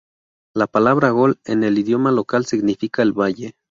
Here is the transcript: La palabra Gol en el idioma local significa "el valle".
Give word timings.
La 0.55 0.65
palabra 0.65 1.11
Gol 1.11 1.39
en 1.45 1.63
el 1.63 1.77
idioma 1.77 2.11
local 2.11 2.47
significa 2.47 3.03
"el 3.03 3.13
valle". 3.13 3.53